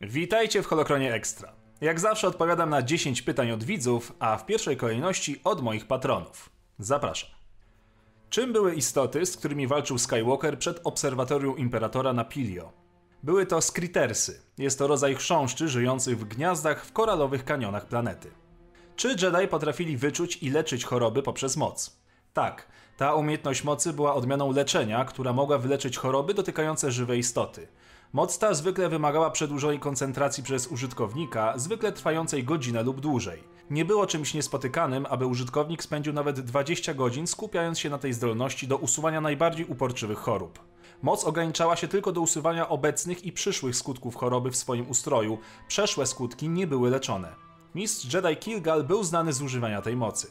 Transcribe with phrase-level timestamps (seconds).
[0.00, 1.52] Witajcie w Holokronie Extra.
[1.80, 6.50] Jak zawsze odpowiadam na 10 pytań od widzów, a w pierwszej kolejności od moich patronów.
[6.78, 7.30] Zapraszam.
[8.30, 12.72] Czym były istoty, z którymi walczył Skywalker przed obserwatorium Imperatora na Pilio?
[13.22, 14.40] Były to Skritersy.
[14.58, 18.30] Jest to rodzaj chrząszczy żyjących w gniazdach w koralowych kanionach planety.
[18.96, 22.00] Czy Jedi potrafili wyczuć i leczyć choroby poprzez moc?
[22.32, 27.68] Tak, ta umiejętność mocy była odmianą leczenia, która mogła wyleczyć choroby dotykające żywe istoty.
[28.12, 33.42] Moc ta zwykle wymagała przedłużonej koncentracji przez użytkownika, zwykle trwającej godzinę lub dłużej.
[33.70, 38.68] Nie było czymś niespotykanym, aby użytkownik spędził nawet 20 godzin skupiając się na tej zdolności
[38.68, 40.58] do usuwania najbardziej uporczywych chorób.
[41.02, 45.38] Moc ograniczała się tylko do usuwania obecnych i przyszłych skutków choroby w swoim ustroju,
[45.68, 47.34] przeszłe skutki nie były leczone.
[47.74, 50.30] Mistrz Jedi Kilgal był znany z używania tej mocy.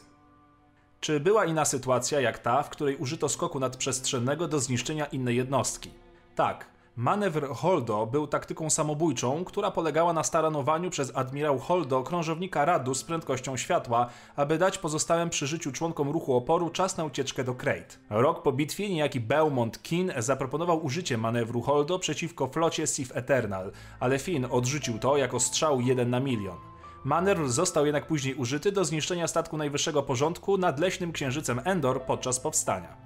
[1.00, 5.90] Czy była inna sytuacja jak ta, w której użyto skoku nadprzestrzennego do zniszczenia innej jednostki?
[6.34, 6.77] Tak.
[6.98, 13.04] Manewr Holdo był taktyką samobójczą, która polegała na staranowaniu przez admirał Holdo krążownika Radu z
[13.04, 17.96] prędkością światła, aby dać pozostałym przy życiu członkom ruchu oporu czas na ucieczkę do Crate.
[18.10, 24.18] Rok po bitwie niejaki Belmont Kin zaproponował użycie manewru Holdo przeciwko flocie Sith Eternal, ale
[24.18, 26.56] Finn odrzucił to jako strzał 1 na milion.
[27.04, 32.40] Manewr został jednak później użyty do zniszczenia statku najwyższego porządku nad leśnym księżycem Endor podczas
[32.40, 32.96] powstania.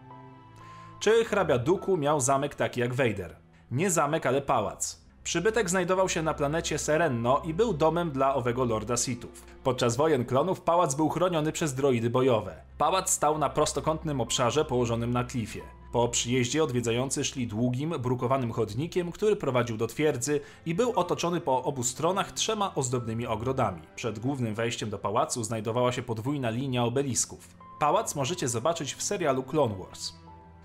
[1.01, 3.42] Czy hrabia Duku miał zamek taki jak Vader?
[3.73, 5.01] Nie zamek, ale pałac.
[5.25, 9.45] Przybytek znajdował się na planecie Serenno i był domem dla owego Lorda Sithów.
[9.65, 12.57] Podczas wojen klonów pałac był chroniony przez droidy bojowe.
[12.79, 15.63] Pałac stał na prostokątnym obszarze położonym na klifie.
[15.93, 21.65] Po przyjeździe odwiedzający szli długim, brukowanym chodnikiem, który prowadził do twierdzy i był otoczony po
[21.65, 23.83] obu stronach trzema ozdobnymi ogrodami.
[23.97, 27.49] Przed głównym wejściem do pałacu znajdowała się podwójna linia obelisków.
[27.81, 30.13] Pałac możecie zobaczyć w serialu Clone Wars.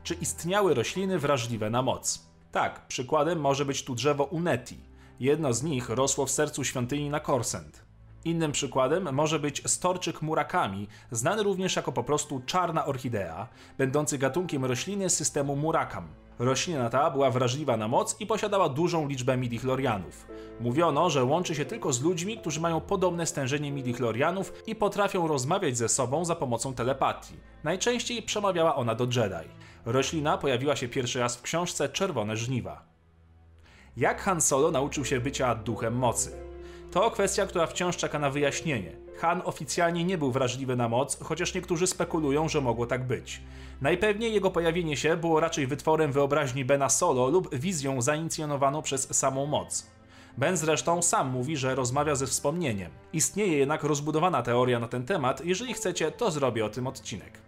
[0.03, 2.27] Czy istniały rośliny wrażliwe na moc?
[2.51, 4.79] Tak, przykładem może być tu drzewo Uneti.
[5.19, 7.87] Jedno z nich rosło w sercu świątyni na Korsent.
[8.25, 14.65] Innym przykładem może być storczyk Murakami, znany również jako po prostu czarna orchidea, będący gatunkiem
[14.65, 16.07] rośliny systemu Murakam.
[16.39, 20.27] Roślina ta była wrażliwa na moc i posiadała dużą liczbę midichlorianów.
[20.59, 25.77] Mówiono, że łączy się tylko z ludźmi, którzy mają podobne stężenie midichlorianów i potrafią rozmawiać
[25.77, 27.35] ze sobą za pomocą telepatii.
[27.63, 29.49] Najczęściej przemawiała ona do Jedi.
[29.85, 32.81] Roślina pojawiła się pierwszy raz w książce Czerwone Żniwa.
[33.97, 36.46] Jak Han Solo nauczył się bycia duchem mocy?
[36.91, 38.91] To kwestia, która wciąż czeka na wyjaśnienie.
[39.17, 43.41] Han oficjalnie nie był wrażliwy na moc, chociaż niektórzy spekulują, że mogło tak być.
[43.81, 49.45] Najpewniej jego pojawienie się było raczej wytworem wyobraźni Bena Solo lub wizją zainicjonowaną przez samą
[49.45, 49.87] moc.
[50.37, 52.91] Ben zresztą sam mówi, że rozmawia ze wspomnieniem.
[53.13, 57.39] Istnieje jednak rozbudowana teoria na ten temat, jeżeli chcecie, to zrobię o tym odcinek.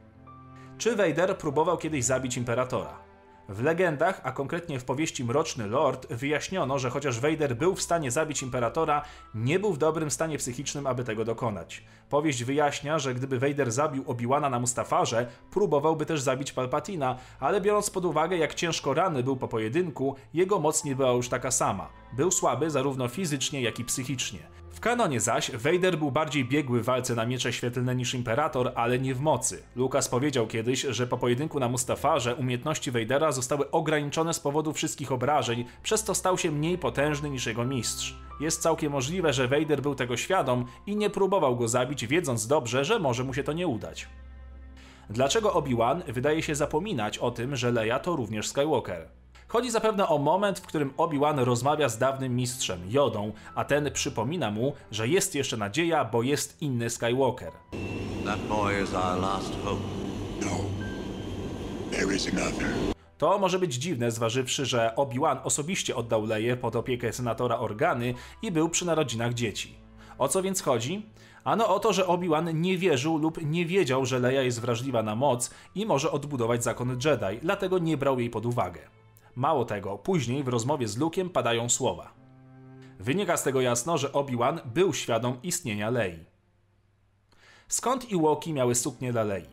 [0.78, 3.09] Czy Vader próbował kiedyś zabić Imperatora?
[3.50, 8.12] W legendach, a konkretnie w powieści Mroczny Lord, wyjaśniono, że chociaż Vader był w stanie
[8.12, 9.02] zabić imperatora,
[9.36, 11.84] nie był w dobrym stanie psychicznym, aby tego dokonać.
[12.10, 17.90] Powieść wyjaśnia, że gdyby Vader zabił Obi-Wana na Mustafarze, próbowałby też zabić Palpatina, ale biorąc
[17.90, 21.90] pod uwagę, jak ciężko rany był po pojedynku, jego moc nie była już taka sama.
[22.14, 24.59] Był słaby zarówno fizycznie, jak i psychicznie.
[24.80, 29.00] W kanonie zaś Vader był bardziej biegły w walce na miecze świetlne niż Imperator, ale
[29.00, 29.64] nie w mocy.
[29.76, 35.12] Lucas powiedział kiedyś, że po pojedynku na Mustafarze umiejętności Vadera zostały ograniczone z powodu wszystkich
[35.12, 38.16] obrażeń, przez to stał się mniej potężny niż jego mistrz.
[38.40, 42.86] Jest całkiem możliwe, że Vader był tego świadom i nie próbował go zabić, wiedząc dobrze,
[42.86, 44.08] że może mu się to nie udać.
[45.10, 49.19] Dlaczego Obi-Wan wydaje się zapominać o tym, że Leia to również Skywalker?
[49.50, 54.52] Chodzi zapewne o moment, w którym Obi-Wan rozmawia z dawnym mistrzem, Jodą, a ten przypomina
[54.52, 57.52] mu, że jest jeszcze nadzieja, bo jest inny Skywalker.
[58.26, 59.82] That boy is our last hope.
[60.42, 60.52] No.
[61.92, 62.68] There is another.
[63.18, 68.52] To może być dziwne, zważywszy, że Obi-Wan osobiście oddał Leję pod opiekę senatora Organy i
[68.52, 69.76] był przy narodzinach dzieci.
[70.18, 71.06] O co więc chodzi?
[71.44, 75.16] Ano o to, że Obi-Wan nie wierzył lub nie wiedział, że Leia jest wrażliwa na
[75.16, 78.99] moc i może odbudować zakon Jedi, dlatego nie brał jej pod uwagę.
[79.40, 82.14] Mało tego, później w rozmowie z Luke'em padają słowa.
[83.00, 86.26] Wynika z tego jasno, że Obi-Wan był świadom istnienia Lei.
[87.68, 89.46] Skąd Iwoki miały suknię dla Lei?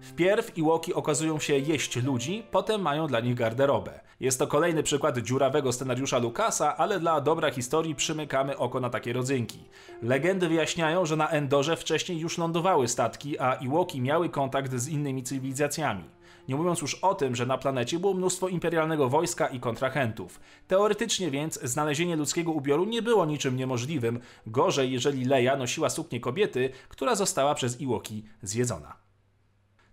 [0.00, 4.00] Wpierw Iwoki okazują się jeść ludzi, potem mają dla nich garderobę.
[4.20, 9.12] Jest to kolejny przykład dziurawego scenariusza Lucasa, ale dla dobra historii przymykamy oko na takie
[9.12, 9.64] rodzynki.
[10.02, 15.22] Legendy wyjaśniają, że na Endorze wcześniej już lądowały statki, a Iwoki miały kontakt z innymi
[15.22, 16.13] cywilizacjami.
[16.48, 20.40] Nie mówiąc już o tym, że na planecie było mnóstwo imperialnego wojska i kontrahentów.
[20.68, 26.70] Teoretycznie więc znalezienie ludzkiego ubioru nie było niczym niemożliwym, gorzej jeżeli Leia nosiła suknię kobiety,
[26.88, 28.96] która została przez Iwoki zjedzona.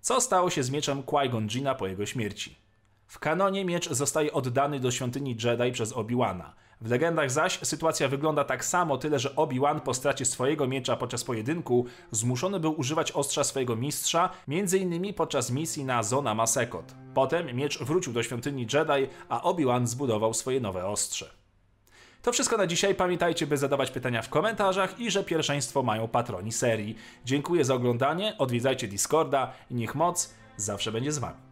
[0.02, 2.56] Co stało się z mieczem Qui-Gon Jinna po jego śmierci?
[3.12, 6.54] W kanonie miecz zostaje oddany do świątyni Jedi przez Obi-Wana.
[6.82, 11.24] W legendach zaś sytuacja wygląda tak samo, tyle że Obi-Wan po stracie swojego miecza podczas
[11.24, 15.14] pojedynku zmuszony był używać ostrza swojego mistrza, m.in.
[15.14, 16.96] podczas misji na Zona Masekot.
[17.14, 21.30] Potem miecz wrócił do świątyni Jedi, a Obi-Wan zbudował swoje nowe ostrze.
[22.22, 22.96] To wszystko na dzisiaj.
[22.96, 26.96] Pamiętajcie, by zadawać pytania w komentarzach i że pierwszeństwo mają patroni serii.
[27.26, 31.51] Dziękuję za oglądanie, odwiedzajcie Discorda i niech moc zawsze będzie z wami.